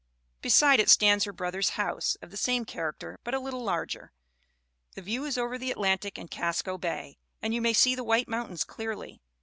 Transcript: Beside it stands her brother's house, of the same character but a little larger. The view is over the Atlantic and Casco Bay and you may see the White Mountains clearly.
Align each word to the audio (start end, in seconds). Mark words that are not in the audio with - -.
Beside 0.41 0.79
it 0.79 0.89
stands 0.89 1.25
her 1.25 1.31
brother's 1.31 1.77
house, 1.77 2.17
of 2.23 2.31
the 2.31 2.35
same 2.35 2.65
character 2.65 3.19
but 3.23 3.35
a 3.35 3.39
little 3.39 3.63
larger. 3.63 4.11
The 4.95 5.03
view 5.03 5.25
is 5.25 5.37
over 5.37 5.59
the 5.59 5.69
Atlantic 5.69 6.17
and 6.17 6.31
Casco 6.31 6.79
Bay 6.79 7.19
and 7.39 7.53
you 7.53 7.61
may 7.61 7.73
see 7.73 7.93
the 7.93 8.03
White 8.03 8.27
Mountains 8.27 8.63
clearly. 8.63 9.21